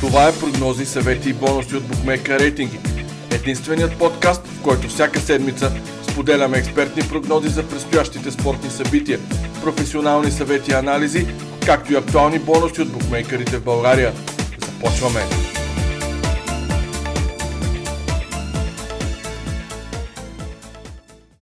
[0.00, 2.78] Това е прогнози, съвети и бонуси от Букмека Рейтинги.
[3.34, 5.72] Единственият подкаст, в който всяка седмица
[6.10, 9.18] споделяме експертни прогнози за предстоящите спортни събития,
[9.62, 11.26] професионални съвети и анализи,
[11.66, 14.12] както и актуални бонуси от букмейкерите в България.
[14.66, 15.20] Започваме!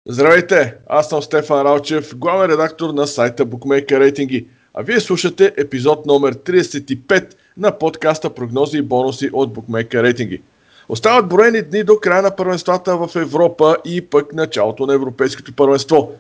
[0.08, 0.76] Здравейте!
[0.88, 6.34] Аз съм Стефан Ралчев, главен редактор на сайта Bookmaker Рейтинги, а вие слушате епизод номер
[6.34, 7.26] 35
[7.58, 10.42] на подкаста Прогнози и бонуси от Bookmaker Рейтинги.
[10.90, 16.12] Остават броени дни до края на първенствата в Европа и пък началото на Европейското първенство.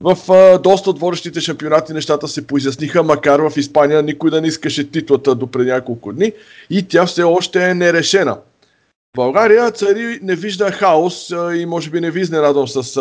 [0.00, 4.48] В а, доста от водещите шампионати нещата се поизясниха, макар в Испания никой да не
[4.48, 6.32] искаше титлата до преди няколко дни
[6.70, 8.38] и тя все още е нерешена.
[9.16, 13.00] България цари не вижда хаос и може би не ви изненадвам с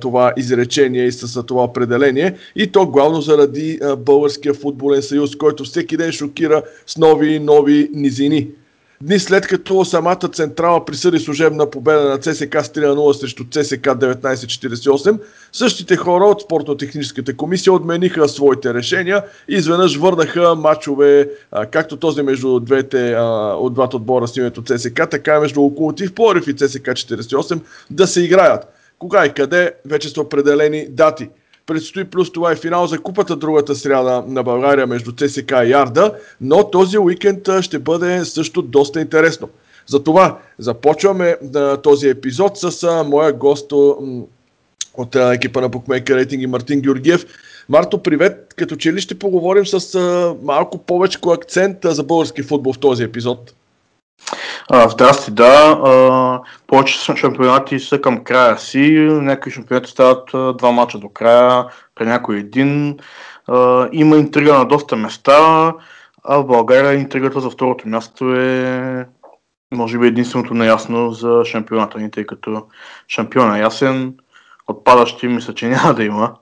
[0.00, 2.36] това изречение и с това определение.
[2.56, 7.90] И то главно заради Българския футболен съюз, който всеки ден шокира с нови и нови
[7.92, 8.48] низини.
[9.04, 15.20] Дни след като самата централа присъди служебна победа на ЦСК с 3-0 срещу ЦСК 1948,
[15.52, 21.30] същите хора от спортно-техническата комисия отмениха своите решения и изведнъж върнаха матчове,
[21.70, 23.16] както този между двете,
[23.58, 28.06] от двата отбора с името ЦСК, така и между Локомотив Плорив и ЦСК 48 да
[28.06, 28.66] се играят.
[28.98, 31.28] Кога и къде вече са определени дати–
[31.66, 36.14] Предстои плюс това и финал за купата другата сряда на България между ЦСК и Ярда,
[36.40, 39.48] но този уикенд ще бъде също доста интересно.
[39.86, 41.36] Затова започваме
[41.82, 43.72] този епизод с моя гост
[44.94, 47.26] от екипа на Bookmaker Рейтинг и Мартин Георгиев.
[47.68, 48.54] Марто, привет!
[48.56, 49.98] Като че ли ще поговорим с
[50.42, 53.54] малко повече акцент за български футбол в този епизод?
[54.70, 55.80] Здрасти, да.
[55.84, 59.08] А, повече шампионати са към края си.
[59.10, 62.98] Някои шампионати стават два мача до края, при някой един.
[63.92, 65.72] Има интрига на доста места,
[66.24, 69.06] а в България интригата за второто място е
[69.72, 72.66] може би единственото неясно за шампионата ни, тъй като
[73.08, 74.14] шампион е ясен,
[74.68, 76.34] отпадащи мисля, че няма да има,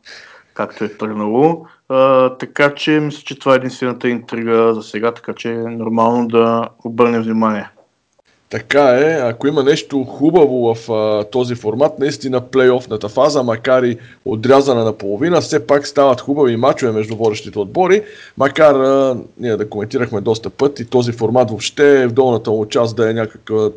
[0.55, 1.67] както е тръгнало.
[1.89, 6.29] А, така че мисля, че това е единствената интрига за сега, така че е нормално
[6.29, 7.71] да обърнем внимание.
[8.51, 13.99] Така е, ако има нещо хубаво в а, този формат, наистина плейофната фаза, макар и
[14.25, 18.03] отрязана на половина, все пак стават хубави мачове между водещите отбори,
[18.39, 23.11] макар а, ние да коментирахме доста пъти, този формат въобще в долната му част да
[23.11, 23.71] е някаква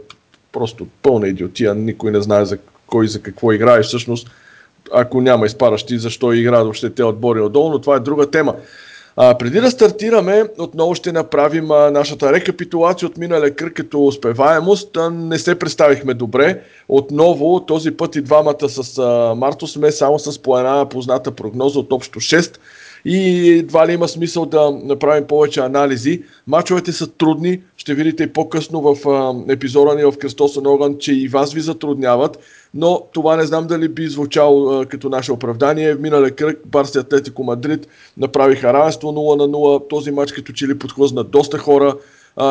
[0.51, 2.57] просто пълна идиотия, никой не знае за
[2.87, 4.31] кой за какво играе всъщност,
[4.93, 8.55] ако няма изпаращи, защо играят въобще те отбори отдолу, но това е друга тема.
[9.15, 14.97] А, преди да стартираме, отново ще направим а, нашата рекапитулация от миналия кръг като успеваемост.
[14.97, 16.61] А, не се представихме добре.
[16.89, 21.79] Отново, този път и двамата с а, Марто сме само с по една позната прогноза
[21.79, 22.57] от общо 6
[23.05, 26.23] и едва ли има смисъл да направим повече анализи.
[26.47, 28.97] Мачовете са трудни, ще видите и по-късно в
[29.49, 32.39] епизода ни в Кръстосен огън, че и вас ви затрудняват
[32.73, 35.95] но това не знам дали би звучало като наше оправдание.
[35.95, 37.87] В миналия кръг Барси Атлетико Мадрид
[38.17, 39.89] направиха равенство 0 на 0.
[39.89, 41.95] Този матч като че ли подхлъзна доста хора.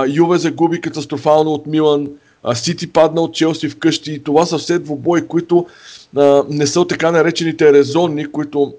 [0.08, 2.08] Юве загуби катастрофално от Милан.
[2.54, 4.22] Сити падна от Челси вкъщи.
[4.24, 5.66] Това са все двобои, които
[6.16, 8.74] а, не са така наречените резонни, които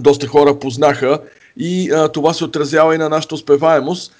[0.00, 1.18] доста хора познаха
[1.56, 4.12] и а, това се отразява и на нашата успеваемост.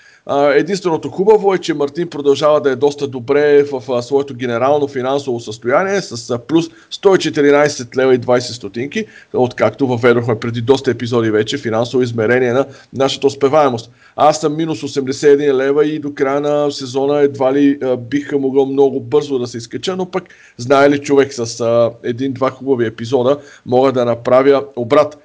[0.54, 6.00] Единственото хубаво е, че Мартин продължава да е доста добре в своето генерално финансово състояние
[6.00, 12.52] с плюс 114 лева и 20 стотинки, откакто въведохме преди доста епизоди вече финансово измерение
[12.52, 13.90] на нашата успеваемост.
[14.16, 19.00] Аз съм минус 81 лева и до края на сезона едва ли бих могъл много
[19.00, 20.24] бързо да се изкача, но пък
[20.56, 25.18] знае ли човек с един-два хубави епизода мога да направя обрат.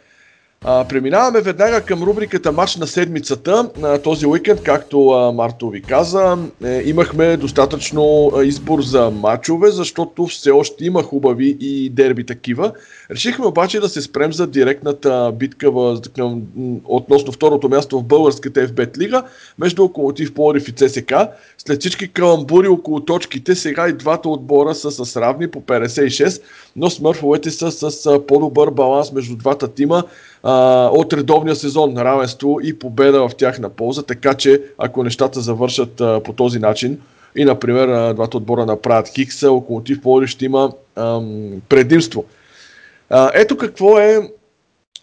[0.64, 3.70] А, преминаваме веднага към рубриката Матч на седмицата.
[3.84, 9.72] А, този уикенд, както а, Марто ви каза, е, имахме достатъчно а, избор за матчове,
[9.72, 12.72] защото все още има хубави и дерби такива.
[13.12, 16.42] Решихме обаче да се спрем за директната битка в, към,
[16.86, 19.24] относно второто място в българската FBET лига
[19.60, 21.13] между Локомотив Плодив и ЦСК.
[21.57, 26.42] След всички каламбури около точките, сега и двата отбора са с равни по 56,
[26.75, 30.04] но смърфовете са с по-добър баланс между двата тима
[30.44, 35.41] а, от редовния сезон на равенство и победа в тяхна полза, така че ако нещата
[35.41, 37.00] завършат а, по този начин
[37.36, 42.25] и например двата отбора направят Хикса, Локомотив Плодив ще има ам, предимство.
[43.09, 44.31] А, ето какво е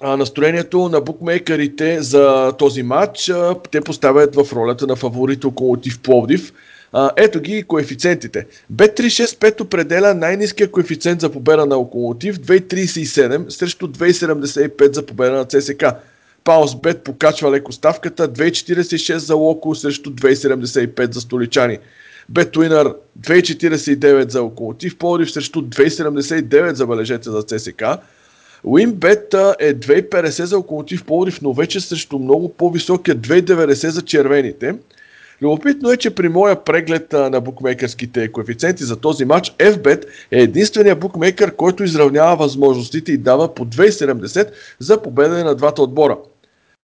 [0.03, 3.33] настроението на букмейкерите за този матч.
[3.71, 6.53] Те поставят в ролята на фаворит Локомотив Пловдив.
[7.17, 8.47] Ето ги коефициентите.
[8.73, 15.85] B365 определя най-низкия коефициент за победа на Локомотив 2,37 срещу 2,75 за победа на ЦСК.
[16.83, 21.79] Бет покачва леко ставката, 2,46 за Локо срещу 2,75 за столичани.
[22.29, 27.83] Бетуинър 2,49 за Локомотив Пловдив срещу 2,79 забележете за ЦСК.
[28.65, 34.75] Уинбет е 2,50 за Локомотив Пловдив, но вече срещу много по-високия 2,90 за червените.
[35.43, 40.97] Любопитно е, че при моя преглед на букмейкърските коефициенти за този матч, FBET е единствения
[40.97, 46.19] букмейкър, който изравнява възможностите и дава по 2,70 за победа на двата отбора.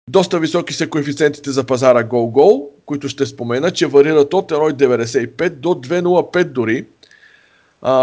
[0.10, 5.70] Доста високи са коефициентите за пазара гол-гол, които ще спомена, че варират от 1,95 до
[5.70, 6.86] 2,05 дори.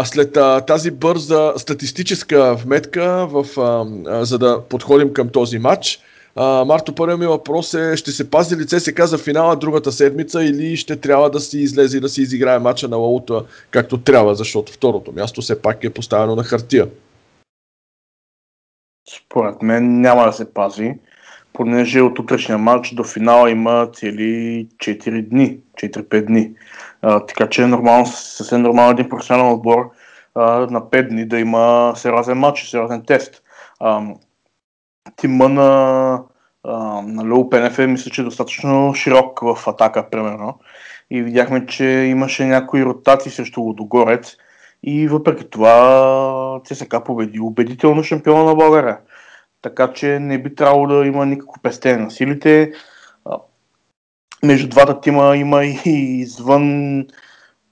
[0.05, 0.37] След
[0.67, 3.45] тази бърза статистическа вметка, в,
[4.25, 5.99] за да подходим към този матч,
[6.39, 10.43] а, Марто, първият ми въпрос е, ще се пази лице се каза финала другата седмица
[10.43, 14.35] или ще трябва да си излезе и да си изиграе матча на Лаута както трябва,
[14.35, 16.87] защото второто място все пак е поставено на хартия?
[19.09, 20.93] Според мен няма да се пази,
[21.53, 26.51] понеже от утрешния матч до финала има цели 4 дни, 4-5 дни.
[27.01, 29.91] А, така че е нормално, съвсем нормално един професионален отбор
[30.35, 33.43] а, на 5 дни да има сериозен матч, сериозен тест.
[33.79, 34.01] А,
[35.15, 36.21] тима на,
[37.03, 40.59] на Лео Пенеф е, мисля, че е достатъчно широк в атака, примерно.
[41.11, 44.37] И видяхме, че имаше някои ротации срещу Лодогорец.
[44.83, 48.97] И въпреки това ЦСК победи убедително шампиона на България.
[49.61, 52.71] Така че не би трябвало да има никакво пестене на силите.
[54.43, 55.81] Между двата тима има и
[56.21, 57.05] извън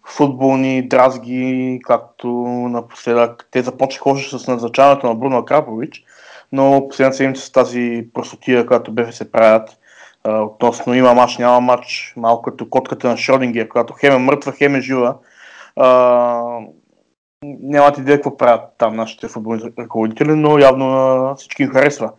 [0.07, 2.27] футболни дразги, както
[2.69, 3.47] напоследък.
[3.51, 6.03] Те започнаха още с назначаването на Бруно Акрапович,
[6.51, 9.69] но последната седмица с тази просотия, която БФ се правят,
[10.27, 14.75] относно има мач, няма мач, малко като котката на Шродингер, която хем е мъртва, хем
[14.75, 15.15] е жива.
[15.75, 16.59] А,
[17.43, 22.11] нямат идея какво правят там нашите футболни ръководители, но явно на всички им харесва.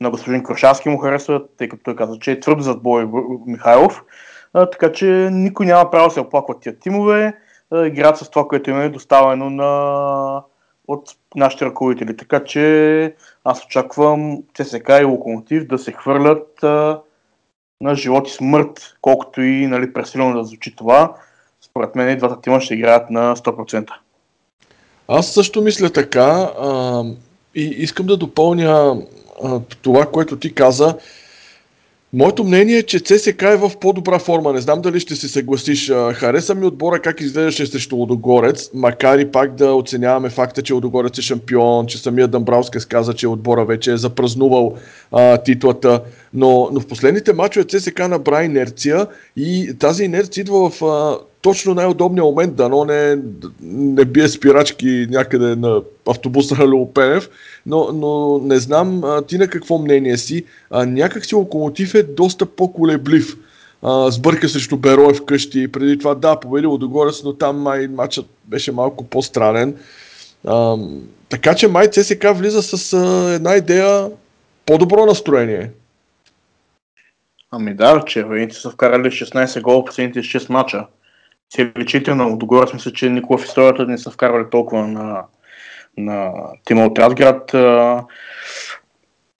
[0.00, 3.08] На господин Крушански му харесва, тъй като той каза, че е твърдо зад бой
[3.46, 4.04] Михайлов.
[4.54, 7.36] А, така че никой няма право да се оплаква тия тимове.
[7.70, 10.42] А, играят с това, което им е доставено на...
[10.88, 12.16] от нашите ръководители.
[12.16, 17.00] Така че аз очаквам ЦСК и Локомотив да се хвърлят а,
[17.80, 21.14] на живот и смърт, колкото и нали, пресилено да звучи това.
[21.60, 23.90] Според мен и двата тима ще играят на 100%.
[25.08, 27.02] Аз също мисля така а,
[27.54, 28.96] и искам да допълня
[29.44, 30.98] а, това, което ти каза.
[32.16, 34.52] Моето мнение е, че ЦСК е в по-добра форма.
[34.52, 35.92] Не знам дали ще се съгласиш.
[36.14, 41.18] Хареса ми отбора как изглеждаше срещу Лодогорец, макар и пак да оценяваме факта, че Лодогорец
[41.18, 44.74] е шампион, че самия Дъмбраускес каза, че отбора вече е запразнувал
[45.12, 46.00] а, титлата.
[46.34, 51.74] Но, но в последните мачове ЦСК набра инерция и тази инерция идва в а, точно
[51.74, 53.18] най-удобния момент, дано не,
[53.62, 57.30] не бие спирачки някъде на автобуса на Леопенев,
[57.66, 60.44] но, но не знам а, ти на какво мнение си.
[60.70, 63.36] А, някак си Локомотив е доста по-колеблив.
[63.82, 65.72] А, сбърка срещу Берой вкъщи.
[65.72, 69.76] Преди това, да, победи Лодогорец, но там май матчът беше малко по-странен.
[70.46, 70.76] А,
[71.28, 74.10] така че май ЦСК влиза с а, една идея
[74.66, 75.70] по-добро настроение.
[77.50, 80.86] Ами да, червените са вкарали 16 гола в последните 6 мача
[81.50, 82.72] си е лечите на Лудогорец.
[82.72, 85.22] Мисля, че никога в историята не са вкарвали толкова на,
[85.96, 86.32] на
[86.64, 87.54] тима от Разград.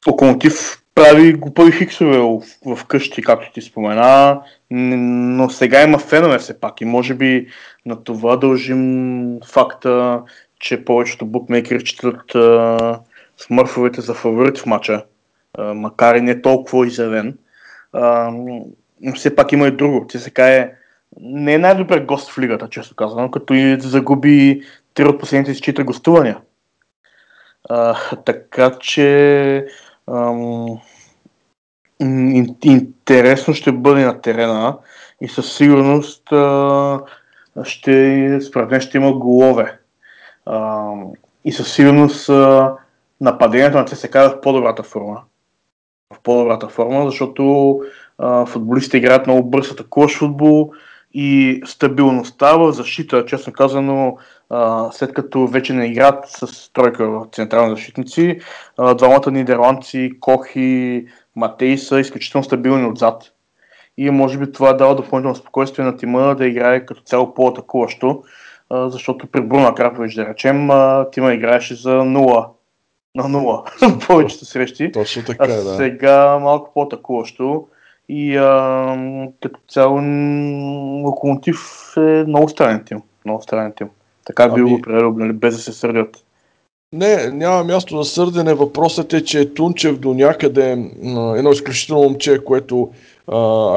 [0.08, 2.40] Локомотив прави глупави хиксове в,
[2.76, 7.46] в къщи, както ти спомена, но сега има фенове все пак и може би
[7.86, 10.22] на това дължим факта,
[10.60, 12.36] че повечето букмейкери четат
[13.36, 15.04] смърфовете за фаворит в матча,
[15.58, 17.38] макар и не толкова изявен.
[19.00, 20.06] но все пак има и друго.
[20.06, 20.70] Ти сега е
[21.20, 24.62] не е най-добър гост в лигата, често казвам, като и загуби
[24.94, 26.38] три от последните си четири гостувания.
[28.24, 29.66] Така че
[30.10, 30.78] ам,
[32.64, 34.78] интересно ще бъде на терена
[35.20, 37.00] и със сигурност а,
[37.64, 39.78] ще, според мен ще има голове.
[40.46, 40.92] А,
[41.44, 42.74] и със сигурност а,
[43.20, 45.22] нападението на ЦСК е в по-добрата форма.
[46.14, 47.80] В по-добрата форма, защото
[48.18, 50.72] а, футболистите играят много бърз атакуващ футбол,
[51.18, 54.18] и стабилността в защита, честно казано,
[54.50, 58.40] а, след като вече не играят с тройка в централни защитници,
[58.78, 63.32] а, двамата нидерландци, Кох и Матей са изключително стабилни отзад.
[63.98, 68.22] И може би това дава допълнително спокойствие на тима да играе като цяло по-атакуващо,
[68.70, 72.46] а, защото при Бруна Крапович, да речем, а, тима играеше за 0
[73.14, 74.92] на 0 повечето срещи.
[74.92, 75.74] Точно така, а да.
[75.74, 77.66] сега малко по-атакуващо
[78.08, 80.00] и а, като цяло
[81.04, 81.58] Локомотив
[81.96, 83.02] е много странен тим.
[83.24, 83.88] Много странен тим.
[84.26, 84.70] Така би ами...
[84.70, 86.24] го определил, нали, без да се сърдят.
[86.92, 88.54] Не, няма място за сърдене.
[88.54, 90.70] Въпросът е, че Тунчев до някъде
[91.36, 92.90] едно изключително момче, което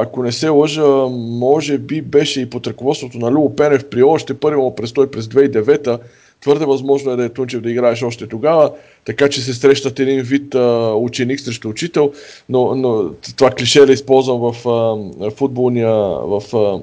[0.00, 4.40] ако не се лъжа, може би беше и под ръководството на Любо Пенев при още
[4.40, 6.00] първи му престой през 2009
[6.40, 8.72] Твърде възможно е да е Тунчев да играеш още тогава,
[9.04, 12.12] така че се срещат един вид а, ученик срещу учител,
[12.48, 15.92] но, но това клише да използвам в а, футболния,
[16.24, 16.80] в а,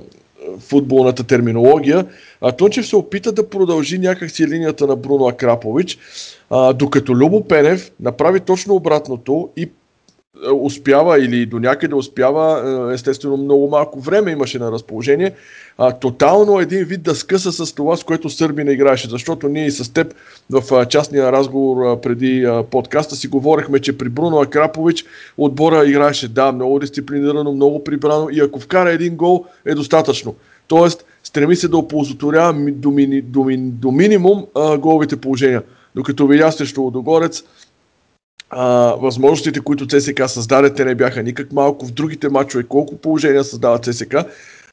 [0.59, 2.05] футболната терминология.
[2.41, 5.97] А Тунчев се опита да продължи някакси линията на Бруно Акрапович,
[6.49, 9.69] а, докато Любо Пенев направи точно обратното и
[10.61, 15.31] успява или до някъде успява, естествено много малко време имаше на разположение,
[15.77, 19.71] а, тотално един вид да скъса с това, с което Сърби не играеше, защото ние
[19.71, 20.13] с теб
[20.49, 25.05] в частния разговор преди подкаста си говорихме, че при Бруно Акрапович
[25.37, 30.35] отбора играеше да, много дисциплинирано, много прибрано и ако вкара един гол е достатъчно.
[30.67, 35.63] Тоест, стреми се да оползотворява до, мини, до, мини, до минимум а, головите положения.
[35.95, 37.43] Докато видя срещу Лодогорец,
[38.49, 41.85] а, възможностите, които ЦСК създаде, те не бяха никак малко.
[41.85, 44.15] В другите матчове колко положения създава ЦСК.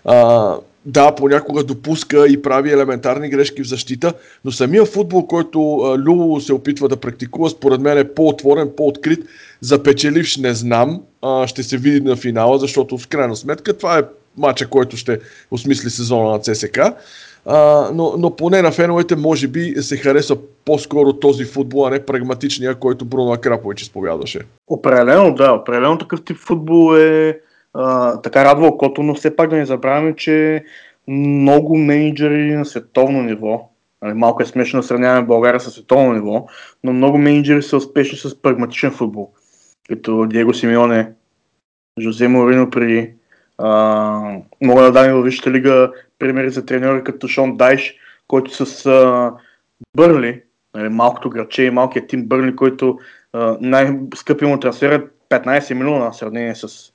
[0.04, 4.12] А, да, понякога допуска и прави елементарни грешки в защита,
[4.44, 5.58] но самия футбол, който
[5.98, 9.24] Любо се опитва да практикува, според мен е по-отворен, по-открит.
[9.60, 13.98] За печеливш не знам, а, ще се види на финала, защото в крайна сметка това
[13.98, 14.02] е
[14.36, 16.80] матча, който ще осмисли сезона на ЦСК.
[17.46, 22.06] А, но, но поне на феновете може би се харесва по-скоро този футбол, а не
[22.06, 24.40] прагматичния, който Бруно Акрапович изповядаше.
[24.68, 25.52] Определено, да.
[25.52, 27.38] Определено такъв тип футбол е
[27.74, 30.64] а, така радва окото, но все пак да не забравяме, че
[31.08, 33.70] много менеджери на световно ниво,
[34.02, 36.46] нали, малко е смешно да сравняваме България с световно ниво,
[36.84, 39.30] но много менеджери са успешни с прагматичен футбол.
[39.88, 41.12] Като Диего Симеоне,
[42.00, 43.12] Жозе Морино при
[43.58, 47.94] а, мога да дам и във Висшата лига примери за треньори като Шон Дайш,
[48.28, 49.32] който с а,
[49.96, 50.42] Бърли,
[50.74, 52.98] нали, малкото градче и малкият тим Бърли, който
[53.60, 56.92] най-скъпи му трансфер е 15 милиона в сравнение с 100,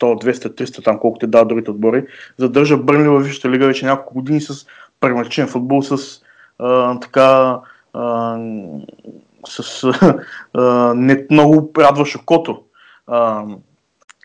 [0.00, 2.06] 200, 300, там колкото те дадат другите отбори,
[2.38, 4.66] задържа Бърли във Висшата лига вече няколко години с
[5.00, 6.22] прагматичен футбол, с
[6.58, 7.58] а, така
[7.92, 8.38] а,
[9.48, 9.84] с
[10.54, 12.62] а, не много радващо кото.
[13.06, 13.44] А,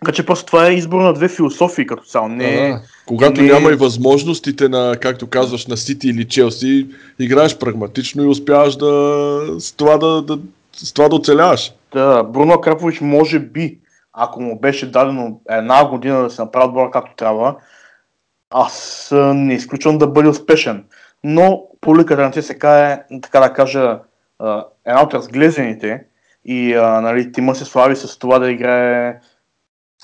[0.01, 2.27] така че просто това е избор на две философии като цяло.
[2.27, 3.47] Не, а, когато не...
[3.47, 6.87] няма и възможностите на, както казваш, на Сити или Челси,
[7.19, 10.39] играеш прагматично и успяваш да с това да, да,
[10.75, 11.73] с това да оцеляваш.
[11.93, 13.79] Да, Бруно Крапович може би
[14.19, 17.55] ако му беше дадено една година да се направи отбора както трябва,
[18.49, 20.83] аз не изключвам да бъде успешен.
[21.23, 23.99] Но публиката на ЦСК е, така да кажа,
[24.85, 26.03] една от разглезените
[26.45, 29.19] и нали, Тима се слави с това да играе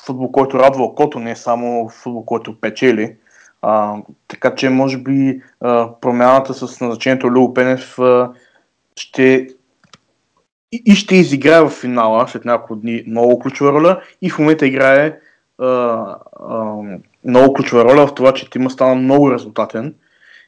[0.06, 3.16] футбол, който радва окото, не само футбол, който печели.
[3.62, 3.96] А,
[4.28, 8.32] така че, може би, а, промяната с назначението Любо Пенев а,
[8.96, 9.48] ще
[10.86, 15.20] и, ще изиграе в финала след няколко дни много ключова роля и в момента играе
[15.58, 16.76] а, а,
[17.26, 19.96] много ключова роля в това, че Тима стана много резултатен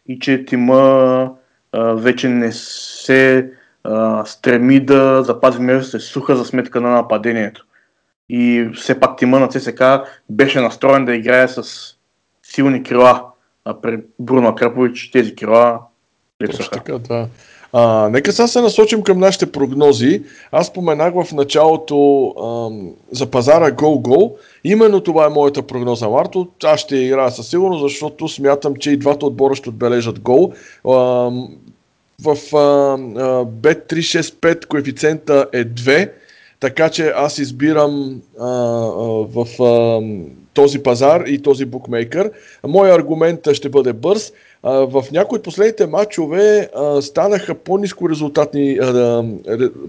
[0.08, 1.32] и че Тима
[1.72, 3.52] а, вече не се
[3.84, 7.66] а, стреми да запази се суха за сметка на нападението.
[8.30, 9.84] И все пак Тима на ЦСК
[10.30, 11.64] беше настроен да играе с
[12.44, 13.24] силни крила.
[13.66, 15.80] А при Бруно Крапович тези крила
[16.42, 16.70] липсваха.
[16.72, 17.28] Така, да.
[17.78, 20.24] А, нека сега се насочим към нашите прогнози.
[20.52, 22.70] Аз споменах в началото а,
[23.12, 24.38] за пазара гол-гол.
[24.64, 26.48] Именно това е моята прогноза, Марто.
[26.64, 30.54] Аз ще играя със сигурност, защото смятам, че и двата отбора ще отбележат гол.
[30.88, 30.92] А,
[32.24, 32.98] в а,
[33.46, 36.12] Bet365 коефициента е 2,
[36.60, 40.02] така че аз избирам а, а, в а,
[40.56, 42.32] този пазар и този букмейкър.
[42.68, 44.32] Моя аргумент ще бъде бърз
[44.64, 46.70] в някои от последните матчове
[47.02, 48.80] станаха по-низко резултатни,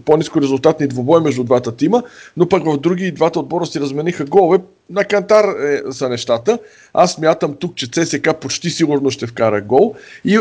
[0.05, 0.41] по-низко
[0.81, 2.03] двубои между двата тима,
[2.37, 4.59] но пък в други двата отбора си размениха голове.
[4.91, 6.59] На кантар е, са нещата.
[6.95, 9.95] Аз мятам тук, че ЦСК почти сигурно ще вкара гол
[10.25, 10.39] и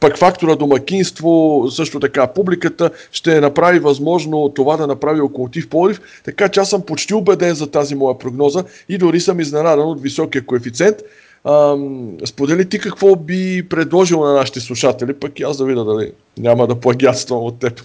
[0.00, 6.48] пък фактора домакинство, също така публиката ще направи възможно това да направи Околотив Полив, така
[6.48, 10.46] че аз съм почти убеден за тази моя прогноза и дори съм изненадан от високия
[10.46, 10.96] коефициент.
[11.44, 16.12] Ам, сподели ти какво би предложил на нашите слушатели, пък и аз да видя дали
[16.38, 17.80] няма да плагиатствам от теб.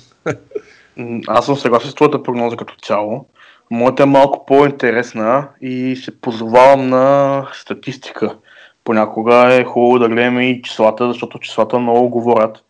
[1.27, 3.25] Аз съм съгласен с твоята прогноза като цяло.
[3.72, 8.36] Моята е малко по-интересна и се позовавам на статистика.
[8.84, 12.63] Понякога е хубаво да гледаме и числата, защото числата много говорят.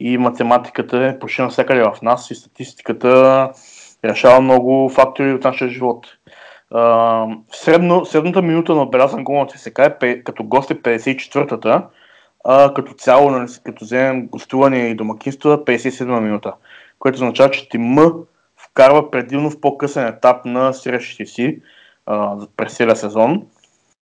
[0.00, 3.50] И математиката е почти навсякъде в нас и статистиката
[4.04, 6.06] решава много фактори от нашия живот
[7.52, 11.88] средно, средната минута на отбелязан гол на ЦСК е като гост е 54-та,
[12.44, 16.52] а, като цяло, нали, като вземем гостуване и домакинство, 57 минута.
[16.98, 18.12] което означава, че тима
[18.56, 21.62] вкарва предимно в по-късен етап на срещите си
[22.06, 23.46] а, през целия сезон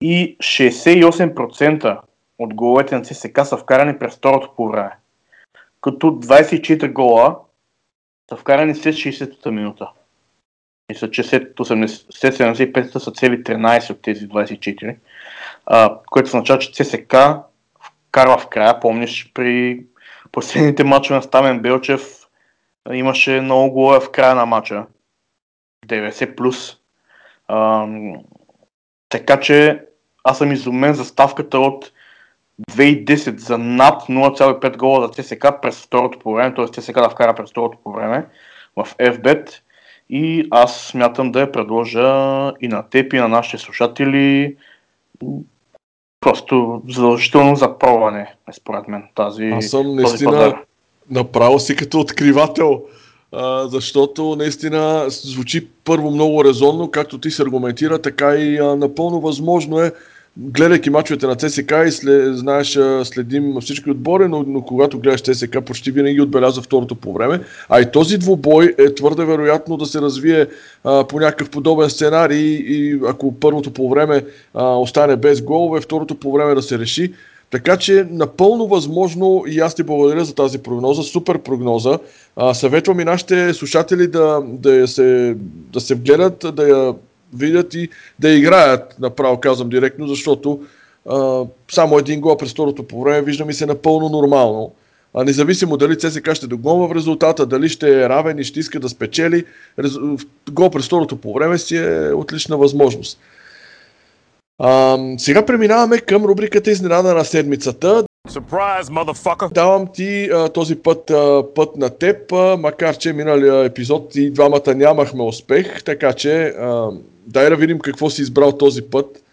[0.00, 2.00] и 68%
[2.38, 4.92] от головете на ЦСК са вкарани през второто по време.
[5.80, 7.36] Като 24 гола
[8.28, 9.90] са вкарани след 60-та минута.
[10.88, 14.96] Мисля, че след 75-та са цели 13 от тези 24,
[15.66, 17.16] а, което означава, че ЦСК
[18.08, 18.80] вкарва в края.
[18.80, 19.80] Помниш, при
[20.32, 22.02] последните мачове на Стамен Белчев
[22.92, 24.86] имаше много голове в края на мача.
[25.86, 26.76] 90 плюс.
[29.08, 29.84] Така че
[30.24, 31.92] аз съм изумен за ставката от
[32.70, 36.66] 2010 за над 0,5 гола за ЦСК през второто по време, т.е.
[36.66, 38.26] ЦСК да вкара през второто по време
[38.76, 39.60] в FBET
[40.10, 44.56] и аз смятам да я предложа и на теб и на нашите слушатели.
[46.20, 50.58] Просто задължително за пробване, според мен, тази Аз съм наистина
[51.10, 52.82] направо си като откривател,
[53.32, 59.20] а, защото наистина звучи първо много резонно, както ти се аргументира, така и а, напълно
[59.20, 59.92] възможно е
[60.36, 65.58] гледайки мачовете на ЦСК и след, знаеш, следим всички отбори, но, но когато гледаш ЦСК,
[65.66, 67.40] почти винаги отбелязва второто по време.
[67.68, 70.46] А и този двубой е твърде вероятно да се развие
[70.84, 74.24] а, по някакъв подобен сценарий и ако първото по време
[74.54, 77.12] а, остане без голове, второто по време да се реши.
[77.50, 81.98] Така че напълно възможно и аз ти благодаря за тази прогноза, супер прогноза.
[82.36, 85.36] А, съветвам и нашите слушатели да, да, се,
[85.72, 86.94] да се вгледат, да я
[87.36, 87.88] видят и
[88.18, 90.60] да играят, направо казвам директно, защото
[91.10, 94.74] а, само един гол през второто по време вижда ми се напълно нормално.
[95.14, 98.80] А независимо дали ЦСКА ще догонва в резултата, дали ще е равен и ще иска
[98.80, 99.44] да спечели,
[99.78, 99.92] рез...
[100.50, 103.18] гол през второто по време си е отлична възможност.
[104.58, 108.04] А, сега преминаваме към рубриката Изненада на седмицата.
[108.28, 114.14] Surprise, Давам ти а, този път а, път на теб, а, макар че миналия епизод
[114.16, 116.90] и двамата нямахме успех, така че а,
[117.26, 119.24] дай да видим какво си избрал този път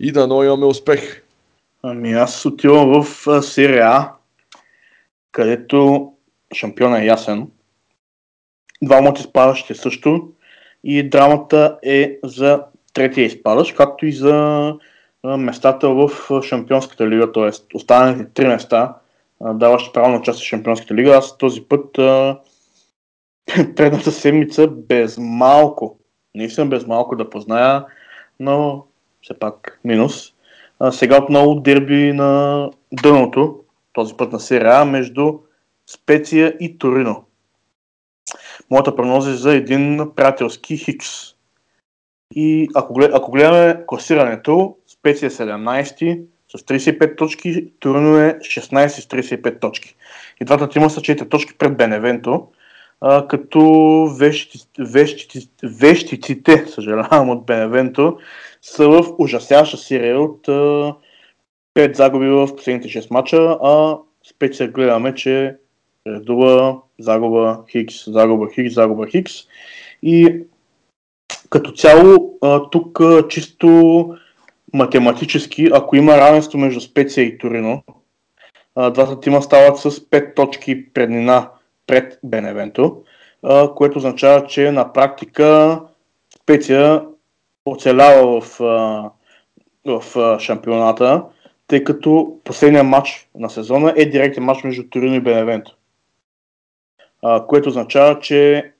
[0.00, 1.22] и да но имаме успех.
[1.82, 4.08] Ами аз отивам в серия
[5.32, 6.12] където
[6.54, 7.48] шампиона е ясен.
[8.82, 10.28] Двама от изпадащите също.
[10.84, 14.74] И драмата е за третия изпадащ, както и за
[15.24, 16.10] местата в
[16.42, 17.76] Шампионската лига, т.е.
[17.76, 18.94] останалите три места,
[19.40, 21.16] даващи право на участие в Шампионската лига.
[21.16, 21.92] Аз този път
[23.76, 25.99] предната седмица без малко
[26.34, 27.84] наистина без малко да позная,
[28.40, 28.84] но
[29.22, 30.32] все пак минус.
[30.78, 32.70] А, сега отново дерби на
[33.02, 33.60] дъното,
[33.92, 35.38] този път на серия между
[35.86, 37.24] Специя и Торино.
[38.70, 41.08] Моята прогноза е за един приятелски Хикс.
[42.34, 46.20] И ако, глед, ако гледаме класирането, Специя 17 е
[46.56, 49.96] с 35 точки, Торино е 16 с 35 точки.
[50.40, 52.48] И двата тима са 4 точки пред Беневенто
[53.00, 53.60] а, като
[54.18, 54.82] вещиците,
[55.62, 58.18] вещиците, съжалявам, от Беневенто
[58.62, 60.94] са в ужасяваща серия от а,
[61.78, 63.98] 5 загуби в последните 6 мача, а
[64.30, 65.56] специя гледаме, че
[66.06, 69.32] редува загуба Хикс, загуба Хикс, загуба Хикс.
[70.02, 70.42] И
[71.50, 72.38] като цяло
[72.72, 74.16] тук чисто
[74.74, 77.82] математически, ако има равенство между Специя и Торино,
[78.76, 81.50] двата тима стават с 5 точки преднина
[81.90, 83.02] пред Беневенто,
[83.76, 85.80] което означава, че на практика
[86.42, 87.04] Специя
[87.66, 88.58] оцелява в,
[89.86, 91.24] в шампионата,
[91.66, 95.76] тъй като последният матч на сезона е директен матч между Торино и Беневенто.
[97.48, 98.72] Което означава, че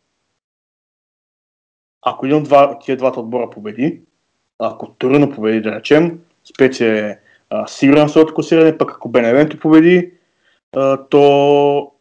[2.03, 4.01] ако един от тия двата отбора победи,
[4.59, 6.21] ако Торино победи, да речем,
[6.55, 7.19] Специя е
[7.67, 10.13] сигурен в своето класиране, пък ако Беневенто победи,
[10.77, 11.93] а, то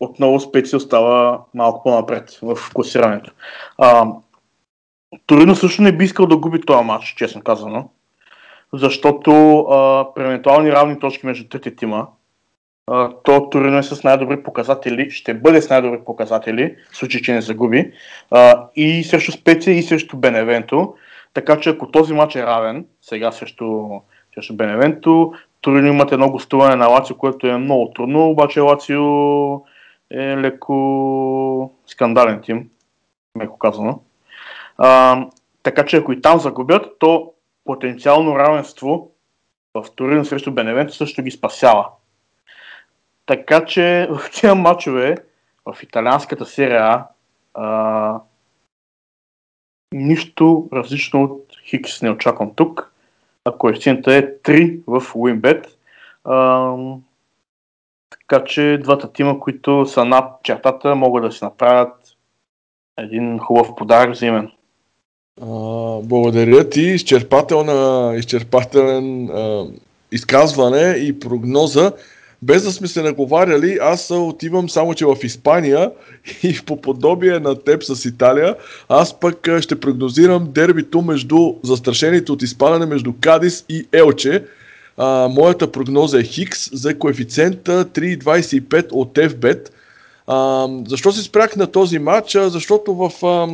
[0.00, 3.32] отново Специ остава малко по-напред в класирането.
[3.78, 4.06] А,
[5.26, 7.88] Торино също не би искал да губи този матч, честно казано,
[8.72, 12.06] защото а, при евентуални равни точки между трите тима,
[12.86, 17.32] а, то Торино е с най-добри показатели, ще бъде с най-добри показатели, в случай, че
[17.32, 17.92] не загуби,
[18.30, 20.94] а, и срещу Специя и срещу Беневенто,
[21.34, 23.88] така че ако този матч е равен, сега срещу,
[24.34, 29.02] срещу Беневенто, Торино имат едно гостуване на Лацио, което е много трудно, обаче Лацио
[30.10, 32.70] е леко скандален тим,
[33.34, 34.02] меко казано.
[34.78, 35.20] А,
[35.62, 37.32] така че ако и там загубят, то
[37.64, 39.10] потенциално равенство
[39.74, 41.88] в Турин срещу Беневенто също ги спасява.
[43.26, 45.16] Така че в тези матчове
[45.66, 47.04] в италианската серия
[47.54, 48.20] а,
[49.92, 52.92] нищо различно от Хикс не очаквам тук.
[53.44, 55.66] А коефициента е 3 в WinBet.
[58.10, 61.92] Така че двата тима, които са над чертата, могат да си направят
[62.98, 64.50] един хубав подарък взаимен.
[65.42, 65.46] А,
[66.02, 66.80] благодаря ти.
[66.80, 69.66] Изчерпателна, изчерпателен а,
[70.12, 71.92] изказване и прогноза.
[72.42, 75.90] Без да сме се наговаряли, аз отивам само, че в Испания
[76.42, 78.56] и по подобие на теб с Италия,
[78.88, 84.44] аз пък ще прогнозирам дербито между застрашените от изпадане между Кадис и Елче.
[84.96, 89.68] А, моята прогноза е Хикс за коефициента 3,25 от FBET.
[90.26, 92.36] А, защо се спрях на този матч?
[92.40, 93.48] Защото в а,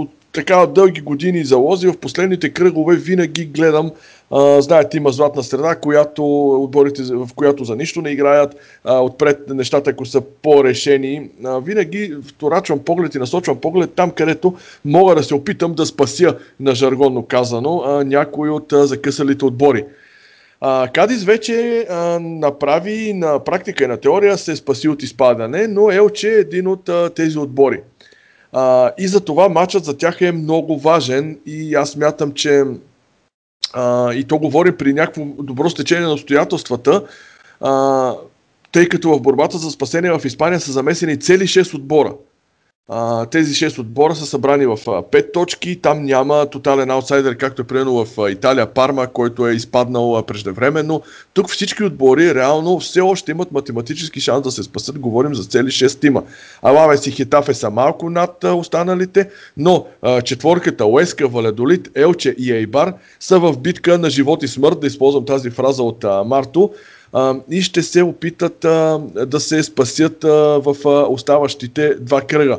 [0.00, 3.90] от така дълги години залози, в последните кръгове винаги гледам
[4.30, 8.56] Uh, знаете, има златна среда, която отборите, в която за нищо не играят.
[8.86, 14.54] Uh, отпред нещата, ако са по-решени, uh, винаги вторачвам поглед и насочвам поглед там, където
[14.84, 19.84] мога да се опитам да спася, на жаргонно казано, uh, някои от uh, закъсалите отбори.
[20.62, 25.90] Uh, Кадис вече uh, направи на практика и на теория се спаси от изпадане, но
[25.90, 27.80] Елче е един от uh, тези отбори.
[28.52, 32.64] Uh, и за това матчът за тях е много важен и аз мятам, че
[33.72, 37.04] а, и то говори при някакво добро стечение на обстоятелствата,
[37.60, 38.14] а,
[38.72, 42.14] тъй като в борбата за спасение в Испания са замесени цели 6 отбора.
[42.90, 47.64] А, тези 6 отбора са събрани в 5 точки, там няма тотален аутсайдер, както е
[47.64, 51.02] примерно в Италия Парма, който е изпаднал преждевременно.
[51.34, 55.66] Тук всички отбори реално все още имат математически шанс да се спасат, говорим за цели
[55.66, 56.22] 6 тима.
[56.62, 59.86] Алавес и Хетафе са малко над останалите, но
[60.24, 65.24] четворката Уеска, Валедолит, Елче и Ейбар са в битка на живот и смърт, да използвам
[65.24, 66.70] тази фраза от Марто,
[67.50, 68.56] и ще се опитат
[69.26, 70.24] да се спасят
[70.64, 70.76] в
[71.08, 72.58] оставащите два кръга.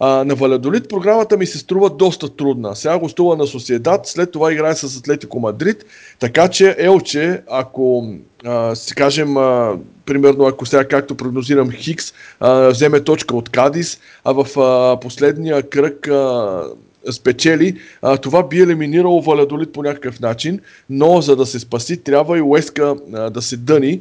[0.00, 2.76] А, на Валядолит програмата ми се струва доста трудна.
[2.76, 5.84] Сега гостува на Соседат, след това играе с Атлетико Мадрид,
[6.18, 12.68] така че Елче, ако а, си кажем, а, примерно ако сега както прогнозирам Хикс, а,
[12.68, 16.62] вземе точка от Кадис, а в а, последния кръг а,
[17.12, 20.60] спечели, а, това би елиминирало Валядолит по някакъв начин,
[20.90, 24.00] но за да се спаси трябва и Уеска а, да се дъни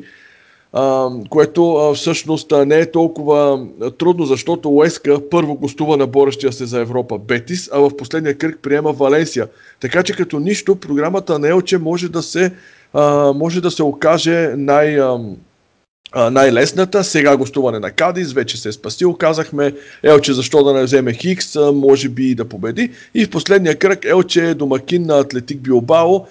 [1.29, 7.17] което всъщност не е толкова трудно, защото Уеска първо гостува на борещия се за Европа
[7.17, 9.47] Бетис, а в последния кръг приема Валенсия.
[9.79, 12.51] Така че като нищо програмата на Елче може да се,
[13.35, 14.99] може да се окаже най-
[16.31, 17.03] най-лесната.
[17.03, 19.13] Сега гостуване на Кадис, вече се е спасил.
[19.13, 22.91] Казахме Елче защо да не вземе Хикс, може би и да победи.
[23.13, 26.25] И в последния кръг Елче е домакин на Атлетик Билбао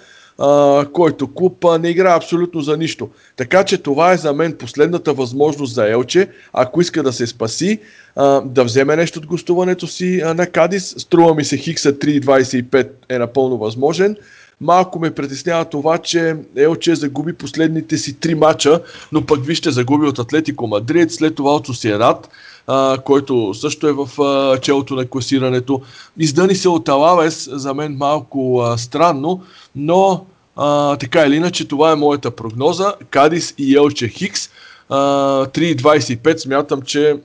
[0.93, 3.09] който клуб а, не играе абсолютно за нищо.
[3.37, 7.79] Така че това е за мен последната възможност за Елче, ако иска да се спаси,
[8.15, 10.95] а, да вземе нещо от гостуването си а, на Кадис.
[10.97, 14.15] Струва ми се Хикса 3.25 е напълно възможен.
[14.61, 20.07] Малко ме притеснява това, че Елче загуби последните си три мача, но пък вижте загуби
[20.07, 22.29] от Атлетико Мадрид, след това от Сосиедат
[22.69, 25.81] а, който също е в а, челото на класирането.
[26.17, 29.43] Издани се от Алавес, за мен малко а, странно,
[29.75, 32.93] но а, така или иначе това е моята прогноза.
[33.09, 34.49] Кадис и Елче Хикс.
[34.89, 37.15] 3.25 смятам, че е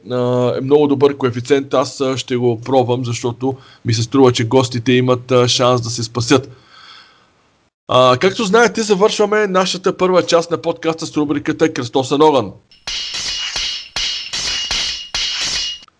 [0.63, 1.75] много добър коефициент.
[1.75, 3.55] Аз ще го пробвам, защото
[3.85, 6.51] ми се струва, че гостите имат шанс да се спасят.
[8.21, 12.53] Както знаете, завършваме нашата първа част на подкаста с рубриката Кръстосан огън.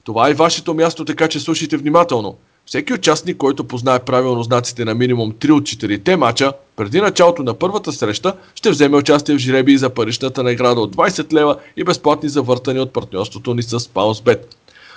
[0.05, 2.37] Това е вашето място, така че слушайте внимателно.
[2.67, 7.55] Всеки участник, който познае правилно знаците на минимум 3 от 4-те мача, преди началото на
[7.55, 12.29] първата среща ще вземе участие в жреби за паричната награда от 20 лева и безплатни
[12.29, 14.41] завъртани от партньорството ни с PounceBet.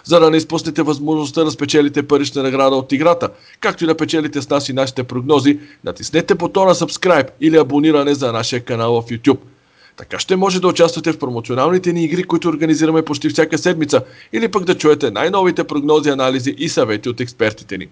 [0.03, 4.41] За да не изпуснете възможността да спечелите парична награда от играта, както и да печелите
[4.41, 9.39] с нас и нашите прогнози, натиснете бутона Subscribe или абониране за нашия канал в YouTube–
[9.97, 14.01] така ще може да участвате в промоционалните ни игри, които организираме почти всяка седмица,
[14.33, 17.87] или пък да чуете най-новите прогнози, анализи и съвети от експертите ни.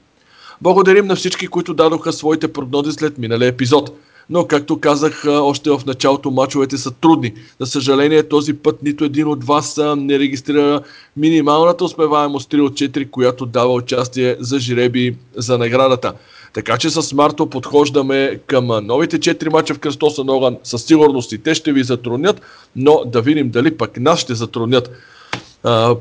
[0.62, 3.98] Благодарим на всички, които дадоха своите прогнози след миналия епизод.
[4.30, 7.34] Но, както казах още в началото, мачовете са трудни.
[7.60, 10.82] За съжаление, този път нито един от вас не регистрира
[11.18, 16.14] минималната успеваемост 3 от 4, която дава участие за жиреби за наградата.
[16.56, 20.58] Така че с Марто подхождаме към новите 4 мача в Кръстоса Ноган.
[20.64, 22.42] Със сигурност и те ще ви затруднят,
[22.76, 24.92] но да видим дали пък нас ще затруднят.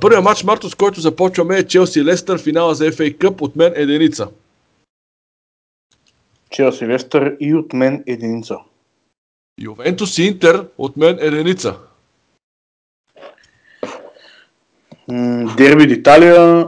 [0.00, 3.40] Първият матч, Марто, с който започваме е Челси Лестър, финала за FA Cup.
[3.40, 4.28] От мен единица.
[6.50, 8.58] Челси Лестър и от мен единица.
[9.60, 11.74] Ювентус и Интер от мен единица.
[15.56, 16.66] Дерби Италия.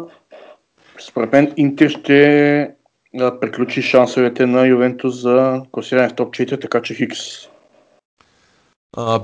[0.98, 2.75] Според мен Интер ще
[3.16, 7.18] да приключи шансовете на Ювентус за класиране в топ 4, така че Хикс.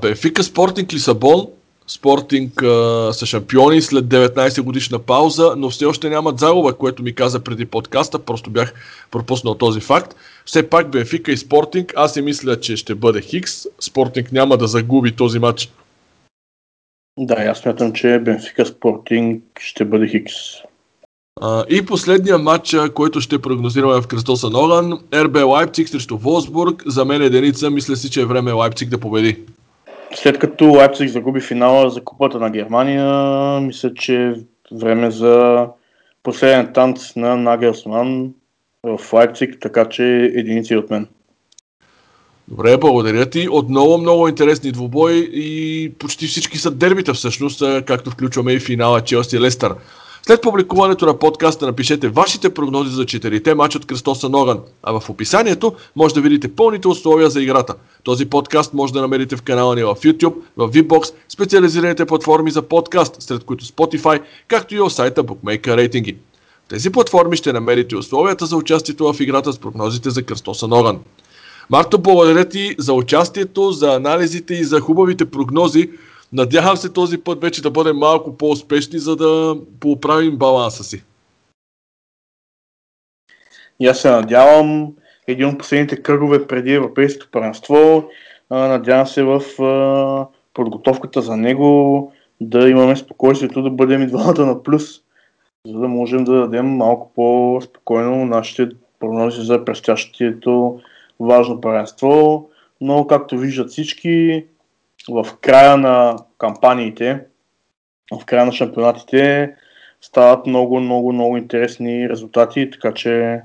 [0.01, 1.47] Бенфика Спортинг Лисабон.
[1.87, 7.15] Спортинг а, са шампиони след 19 годишна пауза, но все още нямат загуба, което ми
[7.15, 8.73] каза преди подкаста, просто бях
[9.11, 10.15] пропуснал този факт.
[10.45, 13.65] Все пак Бенфика и Спортинг, аз си мисля, че ще бъде Хикс.
[13.79, 15.71] Спортинг няма да загуби този матч.
[17.17, 20.33] Да, аз смятам, че Бенфика Спортинг ще бъде Хикс.
[21.41, 26.83] А, и последния матч, който ще прогнозираме в Кръстоса Ноган, РБ Лайпциг срещу Волсбург.
[26.85, 29.39] За мен единица, мисля си, че е време Лайпциг да победи.
[30.15, 34.33] След като Лайпциг загуби финала за Купата на Германия, мисля, че е
[34.71, 35.65] време за
[36.23, 38.33] последен танц на Нагелсман
[38.83, 40.03] в Лайпциг, така че
[40.35, 41.07] единици от мен.
[42.47, 43.47] Добре, благодаря ти.
[43.51, 49.39] Отново много интересни двубои и почти всички са дербита всъщност, както включваме и финала Челси
[49.39, 49.75] Лестър.
[50.27, 55.09] След публикуването на подкаста напишете вашите прогнози за четирите матча от Кръстоса Ноган, а в
[55.09, 57.75] описанието може да видите пълните условия за играта.
[58.03, 62.61] Този подкаст може да намерите в канала ни в YouTube, в VBOX, специализираните платформи за
[62.61, 66.17] подкаст, сред които Spotify, както и в сайта Bookmaker Рейтинги.
[66.65, 70.99] В тези платформи ще намерите условията за участието в играта с прогнозите за Кръстоса Ноган.
[71.69, 75.89] Марто, благодаря ти за участието, за анализите и за хубавите прогнози.
[76.33, 81.03] Надявам се този път вече да бъдем малко по-успешни, за да поправим баланса си.
[83.79, 84.93] И аз се надявам
[85.27, 88.09] един от последните кръгове преди Европейското първенство.
[88.51, 89.41] Надявам се в
[90.53, 94.83] подготовката за него да имаме спокойствието да бъдем и двамата на плюс,
[95.67, 100.79] за да можем да дадем малко по-спокойно нашите прогнози за предстоящото
[101.19, 102.49] важно първенство.
[102.81, 104.45] Но, както виждат всички,
[105.09, 107.21] в края на кампаниите,
[108.21, 109.51] в края на шампионатите
[110.01, 113.41] стават много, много, много интересни резултати, така че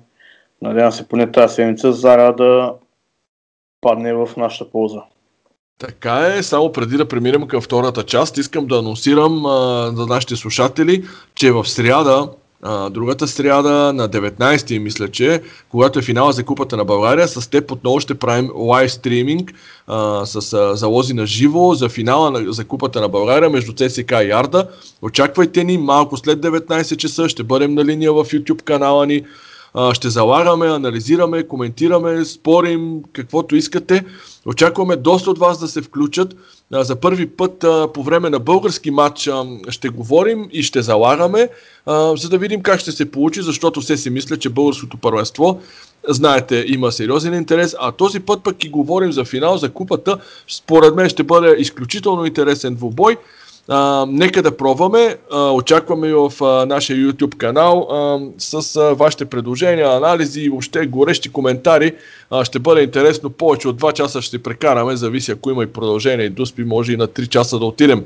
[0.63, 2.75] надявам се поне тази седмица Зара да
[3.81, 5.01] падне в нашата полза.
[5.79, 10.37] Така е, само преди да преминем към втората част, искам да анонсирам а, за нашите
[10.37, 12.29] слушатели, че в сряда
[12.63, 17.51] а, другата сряда на 19-ти, мисля, че, когато е финала за Купата на България, с
[17.51, 19.53] теб отново ще правим лайв стриминг
[20.25, 24.31] с а, залози на живо за финала на, за Купата на България между ЦСК и
[24.31, 24.69] Арда.
[25.03, 29.23] Очаквайте ни малко след 19 часа, ще бъдем на линия в YouTube канала ни
[29.93, 34.05] ще залагаме, анализираме, коментираме, спорим, каквото искате.
[34.47, 36.37] Очакваме доста от вас да се включат.
[36.73, 39.31] За първи път по време на български матч
[39.69, 41.49] ще говорим и ще залагаме,
[42.17, 45.61] за да видим как ще се получи, защото все си мисля, че българското първенство,
[46.09, 50.19] знаете, има сериозен интерес, а този път пък и говорим за финал, за купата.
[50.49, 53.17] Според мен ще бъде изключително интересен двубой.
[53.71, 55.17] А, нека да пробваме.
[55.33, 60.49] А, очакваме и в а, нашия YouTube канал а, с а, вашите предложения, анализи и
[60.49, 61.95] въобще горещи коментари.
[62.31, 63.31] А, ще бъде интересно.
[63.31, 64.97] Повече от 2 часа ще прекараме.
[64.97, 68.05] Зависи ако има и продължение и дуспи, може и на 3 часа да отидем.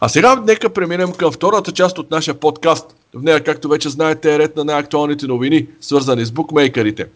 [0.00, 2.96] А сега нека преминем към втората част от нашия подкаст.
[3.14, 7.06] В нея, както вече знаете, е ред на най-актуалните новини, свързани с букмейкерите.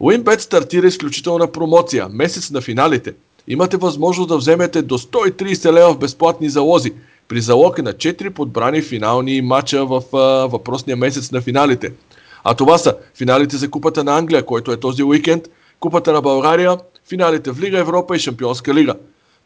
[0.00, 3.14] WinBet стартира изключителна промоция, месец на финалите–
[3.48, 6.92] имате възможност да вземете до 130 лева в безплатни залози
[7.28, 11.92] при залог на 4 подбрани финални матча в а, въпросния месец на финалите.
[12.44, 15.48] А това са финалите за Купата на Англия, който е този уикенд,
[15.80, 16.78] Купата на България,
[17.08, 18.94] финалите в Лига Европа и Шампионска лига.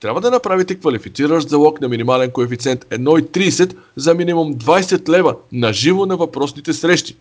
[0.01, 6.07] Трябва да направите квалифициращ залог на минимален коефициент 1,30 за минимум 20 лева на живо
[6.07, 7.17] на въпросните срещи.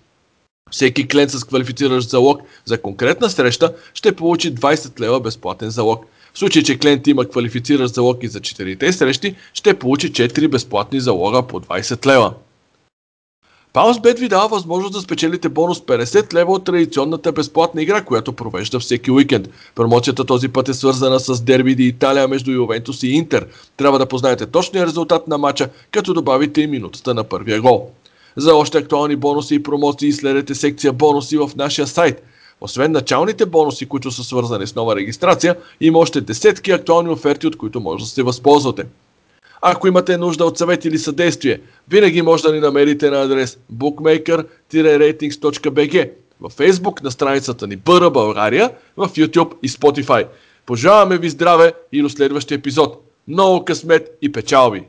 [0.72, 6.06] Всеки клиент с квалифициращ залог за конкретна среща ще получи 20 лева безплатен залог.
[6.34, 11.00] В случай, че клиент има квалифициращ залог и за 4 срещи, ще получи 4 безплатни
[11.00, 12.34] залога по 20 лева.
[13.74, 18.80] PausBet ви дава възможност да спечелите бонус 50 лева от традиционната безплатна игра, която провежда
[18.80, 19.50] всеки уикенд.
[19.76, 23.48] Промоцията този път е свързана с дерби Ди Италия между Ювентус и Интер.
[23.78, 27.92] Трябва да познаете точния резултат на матча, като добавите и минутата на първия гол.
[28.38, 32.24] За още актуални бонуси и промоции следете секция бонуси в нашия сайт–
[32.62, 37.58] освен началните бонуси, които са свързани с нова регистрация, има още десетки актуални оферти, от
[37.58, 38.86] които може да се възползвате.
[39.62, 46.10] Ако имате нужда от съвет или съдействие, винаги може да ни намерите на адрес bookmaker-ratings.bg
[46.42, 50.28] в Facebook на страницата ни Бъра България, в YouTube и Spotify.
[50.66, 53.04] Пожелаваме ви здраве и до следващия епизод.
[53.28, 54.84] Много късмет и печалби!